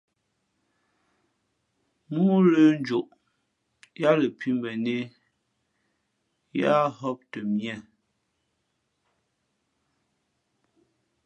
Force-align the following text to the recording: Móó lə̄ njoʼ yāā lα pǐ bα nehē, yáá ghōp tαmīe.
Móó 2.13 2.37
lə̄ 2.51 2.65
njoʼ 2.81 3.07
yāā 3.99 4.15
lα 4.21 4.27
pǐ 4.39 4.49
bα 4.61 4.71
nehē, 4.83 5.13
yáá 6.59 6.85
ghōp 6.97 7.19
tαmīe. 7.31 7.75